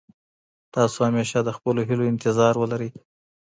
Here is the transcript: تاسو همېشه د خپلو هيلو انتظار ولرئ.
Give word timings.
تاسو 0.75 0.97
همېشه 1.07 1.37
د 1.43 1.49
خپلو 1.57 1.79
هيلو 1.87 2.03
انتظار 2.13 2.53
ولرئ. 2.59 2.89